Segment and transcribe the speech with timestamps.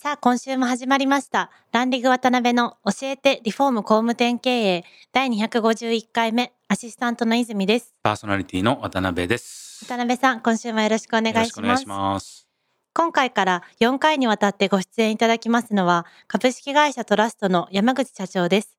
[0.00, 9.84] さあ今週も始まりましたランディング渡辺の教えてリフォーム工務店経営第251回目アシスタントの泉ですパーソナリティの渡辺です。
[9.84, 12.46] 渡辺さん今週もよろしくお願いしますいします。
[12.94, 18.77] 今回から4回にわたってご出演いただきますのは株式会社トラストの山口社長です。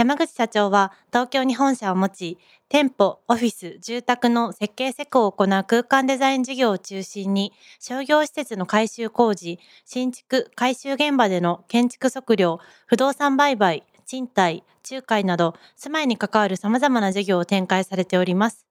[0.00, 2.38] 山口社長は東京に本社を持ち、
[2.70, 18.64] 店舗、オフィス、住宅の設計施工を行う空間デザイン事業を中心に、商業施設の改修工事、新築、改修現場での建築測量、不動産売買、賃貸、仲介など、住まいに関わる様々な事業を展開されております。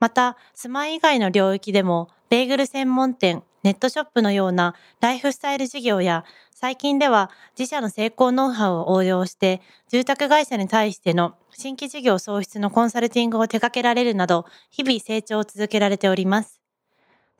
[0.00, 16.60] また、住まい以外の領域でも、ベーグル専門店、ネットショップのようなライフスタイル事業や、最近では自社の成功ノウハウを応用して、住宅会社に対しての新規事業創出のコンサルティングを手掛けられるなど、日々成長を続けられております。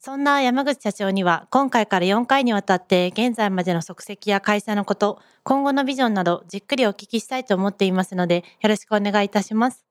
[0.01, 9.85] そんな山口社長には、今回から4回にわたって現在までの足跡や会社のこと、今後のビジョンなどじっくりお聞きしたいと思っていますので、よろしくお願いいたします。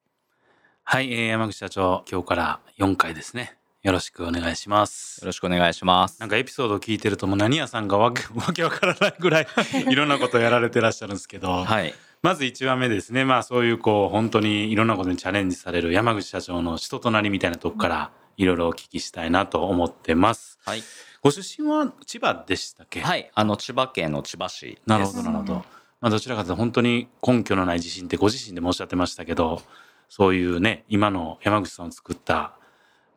[0.83, 3.57] はい、えー山口社長、今日から4回ですね。
[3.87, 5.27] よろしくお願いしますよ。
[5.27, 6.19] ろしくお願いします。
[6.19, 9.47] なんかエピソードを聞いてるともう何屋さんがわけ わけわからないぐらい
[9.89, 11.93] いろんなことをやられてらっしゃるんですけど、はい。
[12.21, 13.23] まず1話目ですね。
[13.23, 20.59] まあそういうこう本当にいろんなことにチャレンジされる山口社長の人となりみたいなとこからいろいろお聞きしたいなと思ってます。
[20.65, 20.83] はい。
[21.21, 22.99] ご出身は千葉でしたっけ？
[22.99, 23.31] はい。
[23.33, 24.79] あの、千葉県の千葉市。
[24.85, 25.53] なるほどなるほど。
[25.53, 25.59] うん
[25.99, 29.63] まあどちらかというと本当に根拠のない自信ってご自身でもおっしゃってましたけど、
[30.09, 32.56] そういうね今の山口さんを作った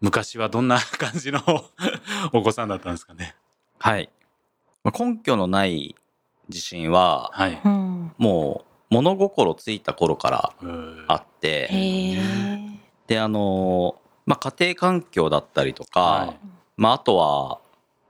[0.00, 1.40] 昔はどんな感じの
[2.32, 3.36] お子さんだったんですかね。
[3.78, 4.10] はい。
[4.82, 5.94] まあ根拠のない
[6.48, 7.60] 自信は、はい。
[7.64, 8.12] うん。
[8.18, 10.52] もう、物心ついた頃から
[11.06, 11.70] あって。
[13.06, 13.96] で、あの、
[14.26, 16.38] まあ、家庭環境だったりとか、はい
[16.76, 17.60] まあ、あとは、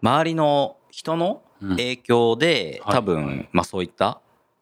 [0.03, 4.19] 周りの人のうん影響で、はい多分、まあ、そういった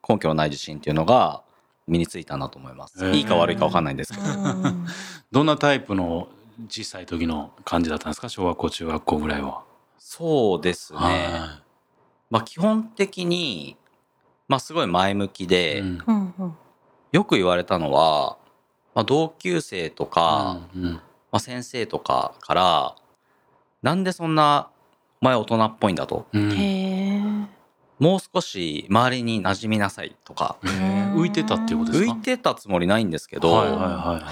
[0.09, 1.43] 根拠のない自信っていうのが
[1.87, 3.09] 身についたなと思います。
[3.11, 4.27] いいか悪いか分かんないんですけど。
[4.27, 4.87] うん
[5.31, 6.29] どんなタイプの
[6.67, 9.63] 小さい時の感じだったんですか小学校中学校ぐらいは。
[9.99, 10.99] そうですね。
[10.99, 11.63] は
[12.31, 13.77] まあ、基本的に、
[14.49, 16.57] まあ、すごい前向きで、うん
[17.11, 18.37] よく言われたのは、
[18.95, 21.01] まあ、同級生とか、うんうんま
[21.33, 22.97] あ、先生とかから、
[23.81, 24.69] なんでそんな、
[25.23, 26.27] お前大人っぽいんだと。
[26.33, 27.49] うん。
[27.99, 30.59] もう少し周りに馴染みなさいとか。
[30.63, 34.23] 浮いてたっていうことですか浮いてたつもりないんですけど、はいはいはいはい。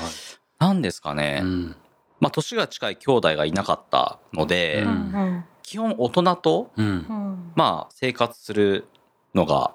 [0.59, 1.77] なんですかね、うん
[2.21, 4.94] まあ、年が近い兄弟がいなかったので、ううん。
[5.38, 6.87] ん基本大人と、うん。
[6.87, 7.53] うん。
[7.56, 8.87] まあ、生活する
[9.34, 9.72] のが、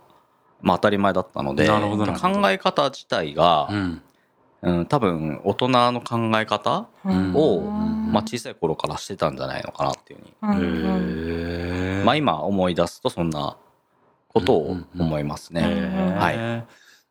[0.61, 4.01] まあ、当たり前だったので考え方自体が、うん。
[4.63, 7.33] うん、多分大人の考え方うん。
[7.35, 8.11] を、うん。
[8.11, 10.55] まあ、小さい頃からしてたんじゃないのかなっていうふう
[11.99, 13.57] に、まあ、今思い出すとそんな
[14.29, 15.61] ことを思いますね。
[16.17, 16.65] はい。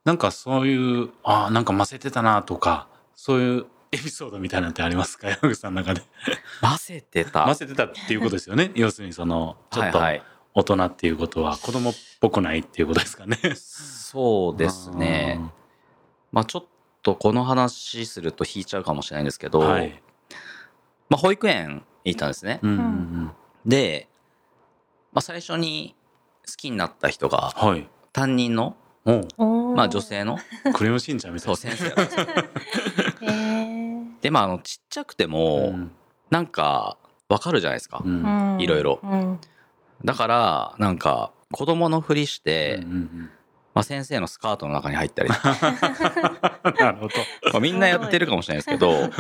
[0.05, 5.29] なんかそういうあーなんかませてたなとかそういうエピソードみたいなのってありますか？
[5.31, 6.03] 山口さんの中で。
[6.61, 7.47] 混ぜてた。
[7.47, 8.71] ませてたっていうことですよね？
[8.77, 13.37] 要するにそのちょっと大人っていうことは子供っぽくないっていうことですかね？
[13.57, 15.41] そうですね。
[16.33, 16.65] まあ、ちょっ
[17.03, 20.01] とこの話すると引いちゃうかもしれないんですけど、はい。
[21.09, 22.61] まあ、保育園に行ったんですね。
[22.63, 23.31] うんうんうん。
[23.67, 24.09] で、
[25.13, 25.97] まあ、最初に
[26.47, 27.89] 好きになった人がはい。
[28.13, 30.39] 担任の、まあ、女性の。
[30.75, 31.57] クレヨンしんちゃんみたい。
[31.57, 31.95] そうな先生
[34.21, 35.91] でまああのちっちゃくても、うん。
[36.31, 36.97] なんか
[37.29, 38.55] わかるじゃないですか、うん。
[38.55, 38.61] うん。
[38.61, 39.01] いろいろ。
[39.03, 39.41] うん。
[40.05, 43.31] だからなんか子供のふりして、うんうん
[43.75, 45.31] まあ、先生のスカートの中に入ったり
[46.79, 47.15] なるほど。
[47.53, 49.11] まあみんなやってるかもしれないですけど。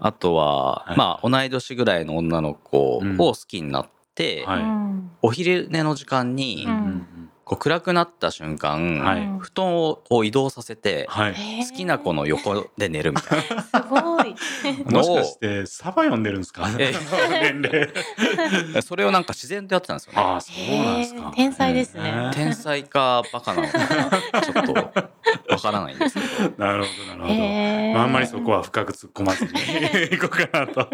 [0.00, 0.96] あとは、はい。
[0.98, 4.62] まあ同い年ぐらいの女の子を好きになって、はい。
[4.62, 5.10] うん。
[5.22, 7.06] お昼寝の時間に、うんうん
[7.46, 9.20] こう暗くなった瞬間、はい。
[9.20, 11.34] うん布団をこう移動させて、はい。
[11.70, 13.62] 好きな子の横で寝るみたいな。
[13.62, 14.34] すごい。
[14.92, 16.68] もしかしてサバ読んでるんですか？
[16.78, 16.92] え
[17.30, 17.88] 年齢。
[18.82, 20.18] それをなんか自然とやってたんですよね。
[20.20, 21.32] ああそうなんですか。
[21.36, 22.30] 天才ですね。
[22.34, 23.78] 天才かバカなのか
[24.42, 26.64] ちょっとわからないんですけど。
[26.64, 27.34] なるほどなるほど、
[27.94, 29.50] まあ、あんまりそこは深く突っ込まずに
[30.12, 30.90] いこうかなと。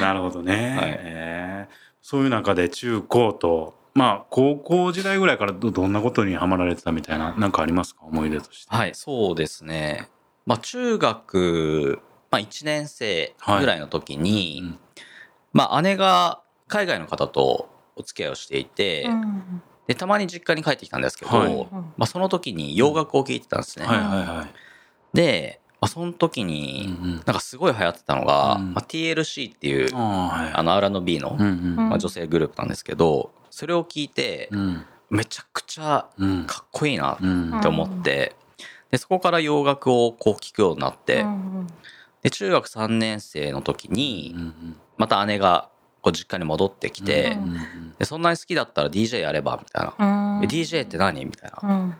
[0.00, 1.68] なるほどね、はい。
[2.00, 8.02] そういう中で中高とまあ高校時代ぐらいからどどんなことにハマられてたみたいななんかありますか？
[8.04, 8.74] 思い出として。
[8.74, 10.08] はい、そうですね。
[10.46, 12.00] まあ、中学、
[12.30, 14.78] まあ、1年生ぐらいの時に、うん
[15.52, 23.86] まあ、姉が海外の方とお付き合いをしていて、うんで、たまに実家に帰ってきたんですけど、はいまあ、その時に洋楽を聴いてたんですね。
[23.86, 24.08] はいはい
[24.38, 24.54] はい。
[25.12, 27.14] で、まあ、その時うんに、うん。
[27.16, 28.72] なんかすごい流行ってたのが、うん。
[28.72, 31.76] まあ、TLC っていう、あの R&B の、うんうん。
[31.76, 34.84] まあ、女性グループなんですけど、それを聞いて、うん。
[35.10, 36.44] めちゃくちゃうん。
[36.46, 37.58] かっこいいなうん。
[37.58, 38.36] って思って、
[38.92, 41.66] でそこから洋楽をこう聴くようになって、うん
[42.22, 44.76] で中学3年生の時うんにうん。
[44.96, 45.68] また姉が
[46.00, 47.36] こう実家に戻ってきて、
[47.98, 50.36] でそんなに好きだったら DJ やればみたいな。
[50.38, 51.96] うん「え DJ って何?」みたいな。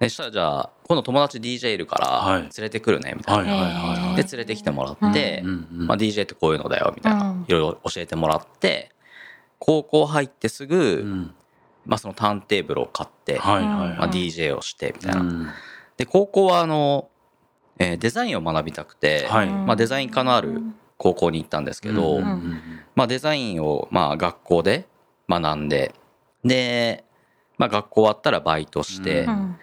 [0.00, 2.42] うんでしたらじゃあ今度友達 DJ いるからはい。
[2.42, 4.14] 連れてくるねみたいな。
[4.14, 7.44] で連れてきてもらって、まあ、DJ ってこういうのだよみたいな、うん。
[7.48, 8.90] いろいろ教えてもらって
[9.58, 11.34] 高校入ってすぐ、うん。
[11.86, 14.10] まあ、そのターンテーブルを買って、はいはいうんまあ、はい。
[14.10, 15.20] DJ をしてみたいな。
[15.20, 15.46] うん。
[15.96, 17.08] で高校はあの、
[17.78, 19.46] えーデザインを学びたくて、はい。
[19.48, 20.62] まあ、デザイン科のある
[20.98, 22.20] 高校に行ったんですけど、
[22.94, 24.86] まあ、デザインをまあ学校で
[25.28, 25.94] 学んで
[26.44, 27.04] で、
[27.58, 29.56] まあ、学校終わったらバイトして、ううん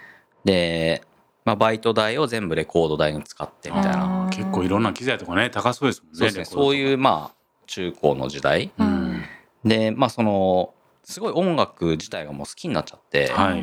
[0.44, 1.04] で、
[1.45, 6.18] まあ、バイト代を全部レコード代に使ってみたいな、うん結構いろんな機材とかね高そうですもんね。
[6.18, 6.45] そうですね。
[6.45, 7.38] そういうまあ
[7.68, 8.72] 中高の時代。
[8.80, 9.24] うん。
[9.63, 10.74] でまあその
[11.04, 13.62] すごい音楽自体がもう好きになっちゃって、はい。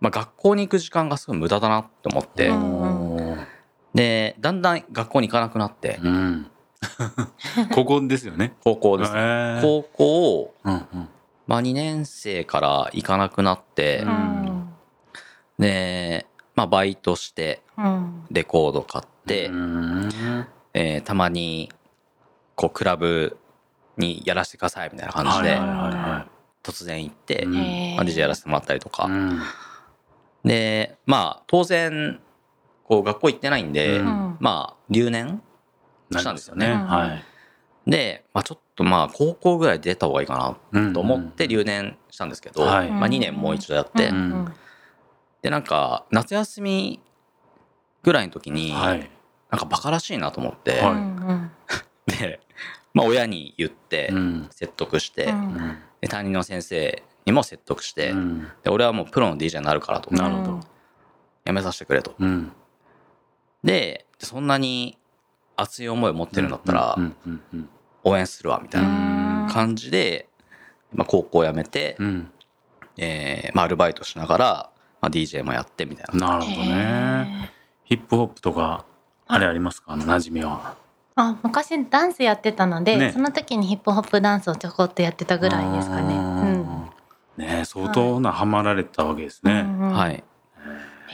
[0.00, 2.50] まあ、学校に行く時間がすごい無駄だなって思って、
[3.94, 6.50] でだんだん学校に行かなくなって、うん。
[7.72, 8.54] ここですよね。
[8.62, 9.12] 高校です。
[9.12, 9.60] ね、へー。
[9.62, 11.08] 高校を、うんうん。
[11.46, 14.12] まあ、2年生から行かなくなって、ううん
[14.42, 14.45] ん
[15.58, 18.24] で、まあ、バイトしてうん。
[18.30, 20.08] レコード買って、うん。
[20.74, 21.70] えーたまに
[22.54, 23.36] こうクラブ
[23.98, 25.56] にやらせてくださいみたいな感じで
[26.62, 27.52] 突然行って、うん。
[27.96, 29.10] まあ、DJ やらせてもらったりとか、い。
[29.10, 29.40] うん。
[30.44, 32.20] でまあ当然
[32.84, 34.36] こう学校行ってないんで、うん。
[34.40, 35.42] まあ留年
[36.10, 36.68] したんですよね。
[37.86, 42.90] で、まあ、ちょっとまあ高校ぐらい出た方がいいかなと思って留年したんですけど、はい。
[42.90, 44.54] まあ、2年もう一度やって、うん
[45.46, 47.00] でなんか夏休み
[48.02, 49.10] ぐらいの時に、はい。
[49.48, 50.92] なんかバカらしいなと思って、はい。
[50.94, 51.50] う ん
[52.06, 52.40] で、
[52.92, 54.48] まあ、親に言ってうん。
[54.50, 55.38] 説得して、うん。
[55.38, 58.48] うんで担任の先生にも説得して、うん。
[58.64, 60.12] で俺はもうプロの DJ になるからと。
[60.12, 60.60] なるほど。
[61.44, 62.16] やめさせてくれと。
[62.18, 62.50] うん。
[63.62, 64.98] でそんなに
[65.54, 66.98] 熱い思いを持ってるんだったら
[68.02, 69.48] 応援するわみたいなうん。
[69.48, 70.28] 感じで、
[70.92, 72.32] まあ、高校辞めて、うん。
[72.96, 74.70] えーまあ、アルバイトしながら、
[75.06, 76.38] まあ、DJ もやってみたいな。
[76.38, 77.50] なるほどね。
[77.84, 78.84] ヒップホップとか
[79.28, 79.92] あれありますか？
[79.92, 80.76] あの馴染みは。
[81.14, 83.12] あ昔ダンスやってたので、ね。
[83.12, 86.14] その時にヒップホップダンスをちょこっとやってたぐらいですかね。
[86.16, 86.90] うん。
[87.36, 89.60] ね相当なハマられたわけですね。
[89.60, 89.92] うんうん。
[89.92, 90.24] はい、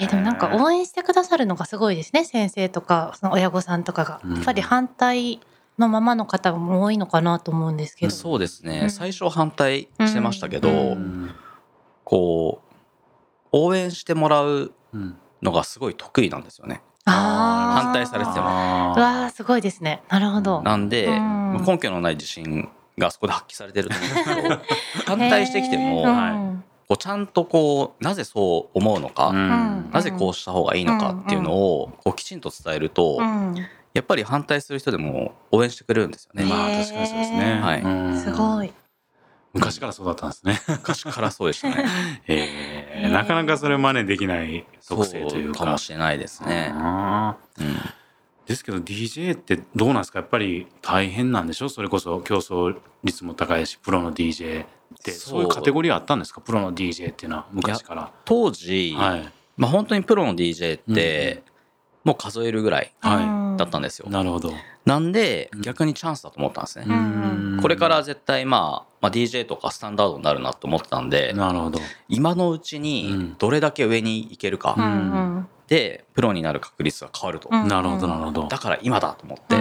[0.01, 4.35] えーでもなんか応援してくださるのがすごいですね先生とかその親御さんとかが、うん。
[4.37, 5.41] やっぱり反対
[5.79, 8.13] のままの方も多いのかなと思うんですけど。
[8.13, 8.91] そうですね、うん。
[8.91, 10.77] 最初反対してましたけど、うん。
[10.77, 11.31] うん。
[12.05, 12.72] こう
[13.53, 15.17] 応援してもらううん。
[15.43, 16.83] のがすごい得意なんですよね。
[17.05, 17.83] あー。
[17.85, 18.47] 反対されてても。
[18.47, 20.03] わーすごいですね。
[20.09, 20.63] なるほど。
[20.63, 21.13] なんで、うん。
[21.15, 24.61] まあ根拠のない自信がそこで発揮されてると思うんですけど
[25.07, 26.31] 反対してきても、はい。
[26.33, 29.91] うんこうちゃんとこうなぜそう思うのか、うん。
[29.93, 33.55] なぜこうした方がいいのかっていうのをこうきちんと伝えると、うん。
[33.95, 36.45] やっぱり反対する人でも応援してくれるんですよね。
[36.45, 37.61] まあ確かにそうですね。
[37.63, 37.83] はい。
[37.83, 38.21] うん。
[38.21, 38.73] すごい
[39.53, 40.61] 昔からそうだったんですね。
[40.69, 41.85] 昔からそうでしたね。
[42.29, 45.65] えーなかなかそれ真似できない特性というか。
[45.67, 46.73] かもしれないですね。
[46.75, 47.35] うん
[48.45, 50.19] ですけど DJ ってどうなんですか？
[50.19, 51.69] やっぱり大変なんでしょ？
[51.69, 54.67] それこそ競争率も高いしプロの DJ っ
[55.03, 56.41] てそういうカテゴリーあったんですか？
[56.41, 58.11] プロの DJ っていうのは昔から。
[58.25, 59.33] 当時、はい。
[59.57, 61.45] まあ本当にプロの DJ って、
[62.05, 63.21] もう数えるぐらいは
[63.57, 64.09] だったんですよ。
[64.11, 64.53] なるほど。
[64.85, 66.85] なんでうん逆にチャンスだと思ったんですね。
[66.87, 71.79] んこれから絶対まあ、まあ、DJ とかスタンダードになるなと思ってたんでなるほど。
[72.09, 74.77] 今のうちうんにどれだけ上に行けるか、
[75.69, 78.49] でプロになる確率が変わると、うんなるほどなるほど。
[78.49, 79.57] だから今だと思って、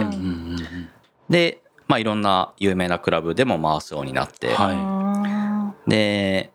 [1.28, 6.52] で、まあ、いろんな有名なクラブでも回すようになって、はいうんで、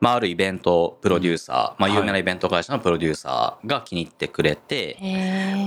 [0.00, 4.96] まあ、あるイベントプロデューサー、まあ、はい有名なイベント会社のプロデューサーが気に入ってくれて、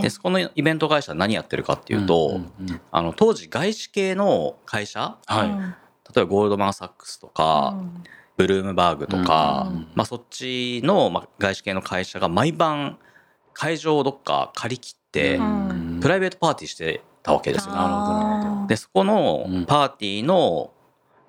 [0.02, 2.82] でそこのイベント会社は何やってるかっていうと、んんうん。
[2.92, 5.50] あの当時外資系の会社はい。
[5.50, 5.76] うん。
[6.14, 8.04] 例えばゴールドマン・サックスとか、うん。
[8.38, 12.98] ブルームバーグとか、うんまあ、そっちの、まあ、外資系の会社が毎晩
[13.54, 16.00] 会場をどっか借り切って、うん。
[16.02, 17.76] プライベートパーティーしてたわけですよ。
[17.76, 18.68] なるほどなるほど。
[18.68, 19.66] でそこのうん。
[19.66, 20.72] パーティーの、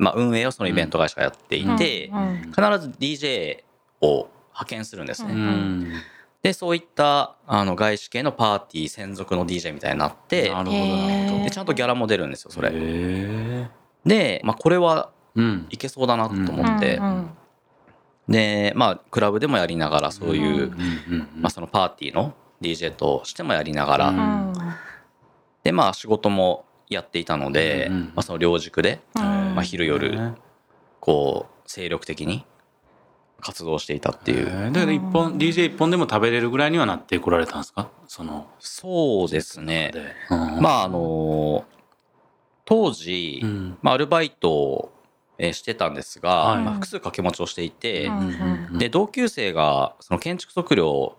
[0.02, 3.62] まあ、運営をそのイベント会社がやっていて、うん必ず DJ
[4.00, 5.32] を派遣するんですね。
[5.32, 5.92] ううん。
[6.42, 11.44] でそういったあの外資系のパーティー専属の DJ みたいになってなるほどなるほど。
[11.44, 12.70] でちゃんとギャラも出るんですよそれ。
[14.04, 15.66] で、まあ、これはうん。
[15.70, 17.30] いけそうだなと思って、うんうん
[18.28, 20.72] でまあクラブでもやりながらそういう、
[21.36, 24.52] まあ、そのパーティーの DJ としてもやりながら、
[25.64, 29.22] でまあ仕事もやっていたので、うんまあ、その両軸でうん。
[29.22, 30.34] まあ昼夜
[31.00, 32.44] こう精力的に
[33.40, 37.88] 活動していたっていう、だけど一本 DJ 一本でも食べれるぐらいにはなってこられたんですか？
[38.06, 39.90] そのそうですね。
[39.92, 40.14] で。
[40.30, 40.60] うん。
[40.62, 41.64] まああの
[42.64, 43.78] 当時、うん。
[43.82, 44.92] まあ、アルバイトを
[45.38, 46.62] えーしてたんですが、はい。
[46.62, 48.78] まあ、複数掛け持ちをしていて、うんうん。
[48.78, 51.16] で同級生がその建築測量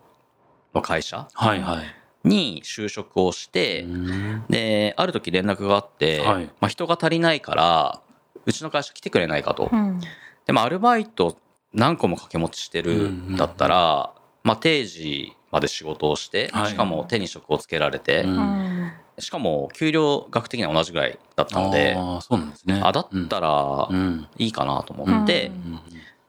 [0.73, 1.85] の会社はいはい
[2.23, 4.45] に就職をして、うん。
[4.49, 6.45] である時連絡があって、はい。
[6.59, 8.01] まあ、人が足りないから
[8.45, 9.69] うちの会社来てくれないかと。
[9.71, 9.99] うん。
[10.45, 11.37] でもアルバイト
[11.73, 14.13] 何個も掛け持ちしてるんだったら、
[14.43, 16.71] まあ、定時まで仕事をして、はい。
[16.71, 18.37] しかも手に職をつけられて、うん。
[18.37, 22.81] うんしかも給料額的には同じぐらいだったのでああそうなんですね。
[22.83, 23.95] あだったらうん。
[23.95, 24.27] うん。
[24.39, 25.79] いいかなと思って、うん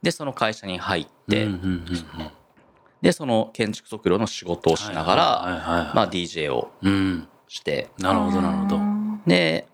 [0.03, 2.31] でその会社に入って、うんうんうんうん
[3.05, 5.61] でその建築測量の仕事をしながら、はいはい。
[5.61, 7.91] はいはいまあ、DJ をうんして。
[7.99, 8.81] なるほどなるほど。
[9.27, 9.69] で、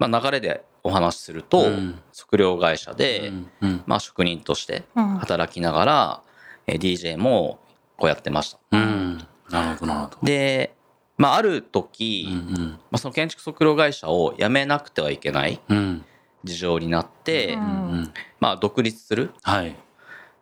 [0.00, 2.00] まあ、流れでお話しすると、うん。
[2.12, 3.82] 測量会社で、うんうん。
[3.86, 5.16] まあ、職人としてうん。
[5.18, 6.22] 働きながら、
[6.66, 7.60] えー DJ も
[7.96, 8.58] こうやってました。
[8.72, 9.18] うん。
[9.48, 10.18] なるほどなるほど。
[10.24, 10.74] で、
[11.16, 15.76] まあ、ある時、うんまあ、その建築測量会社を辞めなくてはいけないうん。
[15.76, 16.04] うん
[16.44, 17.60] 事情になって、うん。
[17.60, 17.64] う
[17.98, 19.76] んまあ、独立する、はい。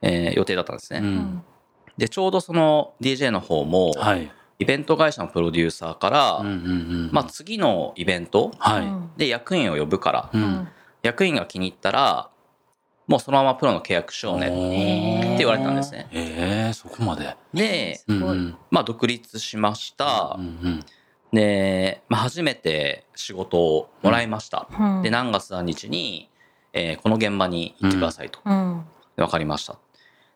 [0.00, 1.02] えー予定だったんですね。
[2.00, 4.30] うんでちょうどその DJ の方も、はい。
[4.59, 9.19] イベント会社のプロデューサーから、うんうんうんまあ、次のイベントはい。
[9.19, 10.69] で役員を呼ぶから、うん。
[11.02, 12.28] 役員が気に入ったら
[13.07, 16.09] もうそのままプロの契約しようねって言われたんですね。
[16.12, 17.37] ええそこまで。
[17.54, 20.37] で、うんまあ、独立しました。
[20.38, 20.45] うん。
[20.45, 20.85] うん
[21.33, 24.69] で、まあ、初めて仕事をもらいました。
[24.78, 25.02] うん。
[25.02, 26.28] で、何月何日に、
[26.73, 28.40] えーこの現場に行ってくださいと。
[28.45, 28.85] うん。
[29.16, 29.78] で、分かりました。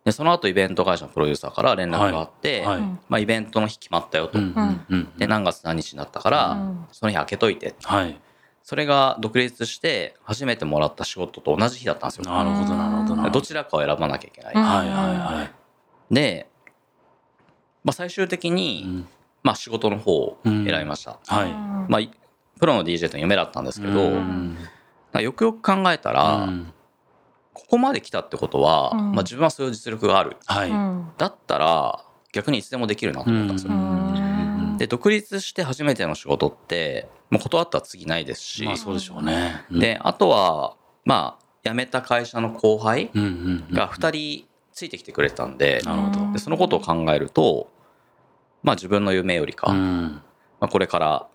[0.04, 2.78] で、その後イベント会社のプロデューサーから連絡があって、はい。
[2.78, 4.38] うんまあ、イベントの日決まったよと。
[4.38, 6.86] うんうんうんで、何月何日になったから、うん。
[6.92, 7.74] その日開けといて。
[7.82, 8.20] はい。
[8.62, 12.24] それが独立して初めてもらった仕事と同じ日だったんですよ。
[12.24, 13.22] なるほどなるほどな。
[13.24, 14.54] るほどちらかを選ばなきゃいけない。
[14.54, 16.14] うんはいはいはい。
[16.14, 16.48] で、
[17.82, 19.08] まあ、最終的に、うん。
[19.42, 21.18] まあ、仕事の方を選びました。
[21.26, 21.52] はい。
[21.90, 22.10] まあ、い
[22.58, 24.56] プロの DJ という夢だったんですけど、うん。
[25.18, 26.72] よくよく考えたら、うん
[27.54, 29.12] ここまで来たってことは、うん。
[29.12, 30.36] まあ、自分はそういう実力がある。
[30.44, 30.70] はい。
[30.70, 31.08] うん。
[31.16, 33.72] だったら、逆にいつでもできるなと思ったんですよ。
[33.72, 34.76] うん。
[34.76, 39.64] で、独立して初めての仕事って、もう断ったら次ないですし、まあそうでしょうね。
[39.70, 46.32] で、あとは、まあ、辞めた会社の後輩うんうんうんが2人ついてきてくれてたんで、なるほど。
[46.32, 47.70] でそのことを考えると、
[48.62, 50.22] まあ自分の夢よりか、まうん。
[50.60, 51.26] あ、これから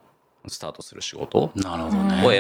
[0.49, 2.31] スタートする仕事、を選ぼうっ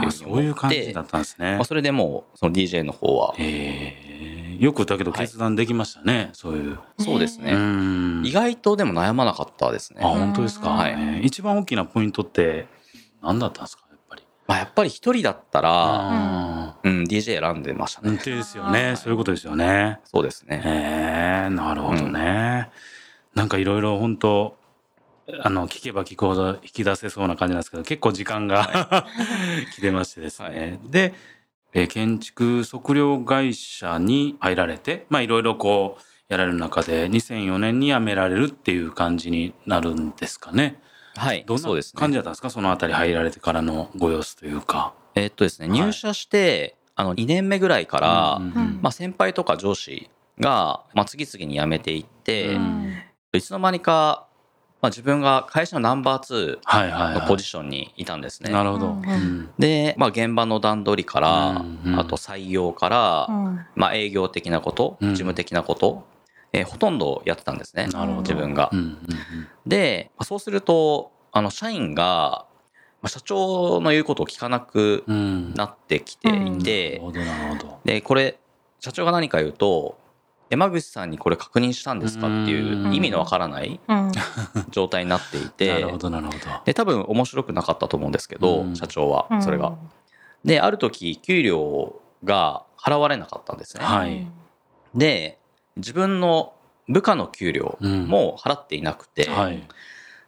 [0.00, 1.56] ていうそういう感じだったんですね。
[1.56, 4.22] まあ、それでもうその DJ の方は、ええ
[4.62, 6.78] よくだけど決断できましたねそういう。
[7.00, 8.22] そうですね、うん。
[8.24, 10.00] 意外とでも悩まなかったですね。
[10.04, 10.70] あ本当ですか。
[10.70, 10.92] はい。
[10.92, 12.68] えー一番大きなポイントって
[13.22, 14.22] 何だったんですかやっぱり。
[14.46, 18.16] まあ、やっぱり一人だったら、あうん、DJ 選んでましたあね。
[18.16, 18.94] ですよね。
[18.96, 19.98] そういうことですよね。
[20.04, 20.62] そうですね。
[20.64, 22.70] へえなるほどね、
[23.34, 24.56] なんかいろいろ本当
[25.40, 29.06] あの聞けば聞くほど引き出せそうな感じなんですけど結構時間が、
[29.76, 31.14] 来てましてですね、で、
[31.74, 40.80] えー建築測量会社に入られてまあいろいろこうやられる中で2004年に辞められるっていう感じになるんですかね。
[41.16, 42.00] はい、どんなそうですね。
[42.00, 42.50] 感じだったんですか？
[42.50, 44.94] そのあたり入られてからのご様子というか。
[45.14, 45.78] えっとですね、はい。
[45.78, 48.78] 入社して、あの、2年目ぐらいから、うんうんうん。
[48.82, 50.08] まあ、先輩とか上司
[50.40, 52.94] が、まあ、次々に辞めていって、うん。
[53.34, 54.26] いつの間にか、
[54.82, 57.14] まあ、自分が会社のナンバー2はいはいはい。
[57.20, 58.50] のポジションにいたんですね。
[58.50, 58.86] なるほど。
[58.88, 66.04] うんうんで、まあ、現場の段取りから、うんうんあと採用から、うんまあ、営業的なこと、うん事務的なこと、
[66.52, 67.86] えーほとんどやってたんですね。
[67.86, 68.78] なるほど自分がうん。
[68.78, 68.98] うん
[69.66, 72.46] で、まあそうすると、あの、社員が、
[73.02, 75.54] まあ、社長の言うことを聞かなくうんうん。
[75.54, 77.78] なってきていて、なるほどなるほど。
[77.84, 78.36] で、これ、
[78.80, 79.96] 社長が何か言うと、
[80.52, 84.12] 山口さんにこれ確認したんですかっていう意味のわからないうん
[84.70, 86.38] 状態になっていなてるほ、どなるほど。
[86.66, 89.72] で、多分面白くなかったと思うんですけど、うん社長は、それが。
[90.44, 93.84] で、ある時、給料が払われなかったんですね。
[93.84, 94.26] はい
[94.94, 95.38] で、
[95.76, 96.52] 自分の
[96.86, 99.66] 部下の給料うんも払っていなくて、はい。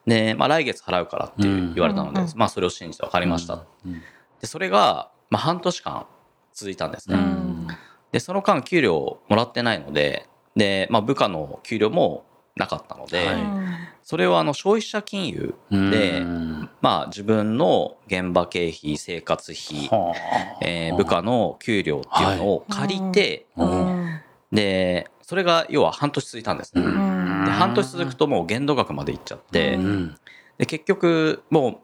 [0.06, 3.62] で、まあ来月払うからって言われたので、うんまあそれを信じて分かりました。
[3.84, 4.00] うん。
[4.40, 6.06] で、それが、まあ半年間
[6.54, 7.18] 続いたんですうね。
[8.14, 12.24] んでその間給料もらってないのでで、まあ、部下の給料も
[12.56, 13.50] なかったので、はい。
[14.02, 16.70] それをあの消費者金融でうん。
[16.80, 20.58] まあ自分の現場経費生活費、はあ。
[20.60, 23.80] えー部下の給料っていうのを借りて、ううん。
[23.86, 24.20] ん
[24.52, 26.82] でそれが要は半年続いたんですね。
[26.82, 27.44] うん。
[27.44, 30.14] で半年続くともう限度額までいっちゃって、うん。
[30.58, 31.78] で結局もう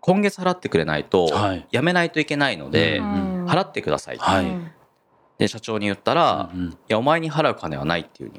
[0.00, 1.66] 今月払ってくれないとはい。
[1.70, 3.44] やめないといけないので、うん。
[3.46, 4.75] 払ってください、はい
[5.38, 6.78] で社長に言ったら、いうん。
[6.88, 8.38] やお前に払う金はないっていうふう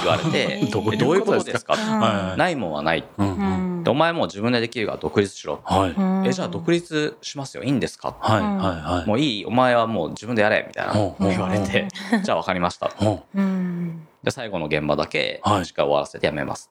[0.00, 0.70] 言われて、えー。
[0.72, 1.74] どういうえどういうこととですすか？
[1.74, 2.00] うん。
[2.00, 3.84] はいないもんはない、うんううんん。
[3.84, 5.90] でお前もう自分でできるから独立しろ、はい。
[5.90, 6.26] うん。
[6.26, 7.64] えじゃあ独立しますよ。
[7.64, 8.46] いいんですか、はいはい
[8.98, 9.08] はい。
[9.08, 10.92] もういいお前はもう自分でやれみたいな。
[11.28, 11.88] 言われて
[12.22, 12.88] じゃあ分かりました。
[12.88, 14.06] ほうん。
[14.22, 15.66] で最後の現場だけはい。
[15.66, 16.70] しっかり終わらせて辞めます、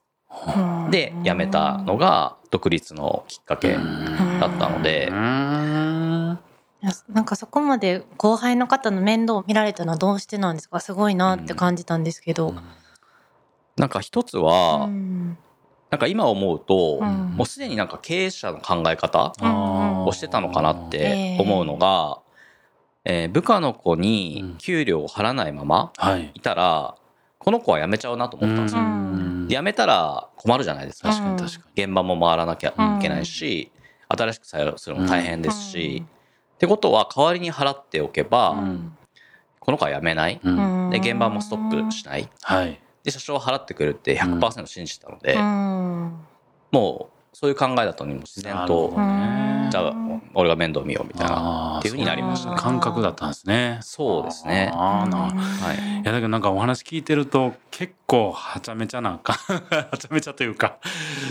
[0.56, 0.90] うん。
[0.90, 5.14] で辞めたのが独立のきっかけうんだったので、うん。
[5.14, 5.71] いや
[7.08, 10.80] なんかそこまで後輩の方の面倒を見られたのはどうしてなんですか？
[10.80, 12.54] すごいなって感じたんですけど。
[13.76, 15.38] なんか一つは、うん。
[15.90, 17.36] なんか今思うと、うん。
[17.36, 21.36] もうすでになんか経営者の考え方うんをしてたのかなっええ。
[21.36, 22.18] て思うのが、
[23.04, 26.32] えー部下の子に給料を払わないままはい。
[26.34, 26.96] いたら
[27.38, 28.82] この子は辞めちゃうなと思ったんですよ。
[28.82, 29.46] ん。
[29.48, 31.10] で辞めたら困るじゃないですか。
[31.10, 33.70] 確かに確か現場も回らなきゃいけないし、
[34.08, 36.21] 新しく採用するのも大変ですし、うん
[36.62, 38.96] ってことは代わりに払っておけば、うん。
[39.58, 40.40] この子は辞めない。
[40.40, 40.90] うん。
[40.90, 42.28] で現場もストップしない。
[42.40, 42.80] はい。
[43.02, 46.14] で社長は払ってくれるって100%信じたので、うん。
[46.70, 49.70] もうそういう考えだったのにも自然とね。
[49.72, 49.94] じゃあ
[50.34, 52.56] 俺が面倒見ようみたいなっていうふうになりましたね。
[52.56, 53.80] 感覚だったんですね。
[53.82, 54.70] そうですね。
[54.72, 56.02] あーなはい。
[56.02, 59.32] いやだけどなんかお話聞いてると結構はちゃめちゃなんか
[59.90, 60.76] はちゃめちゃというか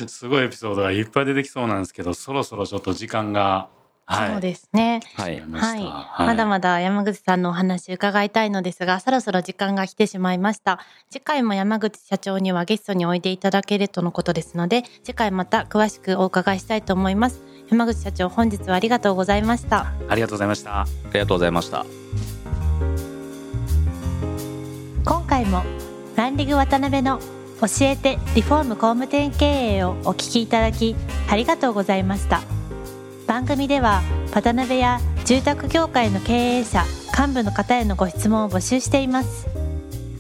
[0.08, 3.70] すごいエピソードがいっぱい出てきそうなんですけどそろそろちょっと時間が
[4.12, 5.02] はいそうですね。
[5.16, 10.80] はいはい、まだまだ山口さんのお話伺いたいのですが、そろそろ時間が来てしまいました。
[11.10, 17.42] 次回も山口社長にはゲストにおいでいただけるとのことですので、次回また詳しくお伺いしたいと思います。
[17.70, 19.92] 山口社長、本日はありがとうございました。
[20.08, 21.86] ありがとうございましたありがとうございました
[25.06, 25.64] 今回も
[26.16, 27.20] ランディグ渡辺の
[27.62, 30.96] 教えてリフォーム工務店経営をお聞きいただき
[31.30, 32.42] ありがとうございました
[33.32, 34.02] 番組では
[34.34, 36.84] 渡辺や住宅業界の経営者
[37.18, 39.48] 幹部の方へのご質問を募集しています。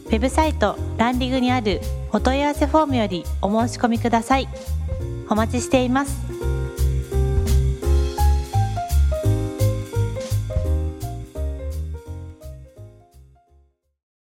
[0.06, 1.82] ウェブサイトランディングにある
[2.14, 4.48] お問い合わせフォームよりお申し込みください。
[5.30, 6.31] お待ちしています。